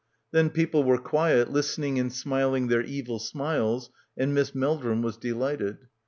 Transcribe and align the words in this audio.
Then 0.31 0.49
people 0.49 0.83
were 0.83 0.97
quiet, 0.97 1.51
listening 1.51 1.99
and 1.99 2.11
smiling 2.11 2.69
their 2.69 2.81
evil 2.81 3.19
smiles 3.19 3.91
and 4.17 4.33
Miss 4.33 4.55
Meldrum 4.55 5.03
was 5.03 5.15
delighted. 5.15 5.77